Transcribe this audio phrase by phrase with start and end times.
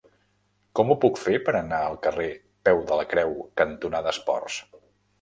[0.79, 2.31] Com ho puc fer per anar al carrer
[2.69, 4.63] Peu de la Creu cantonada Esports?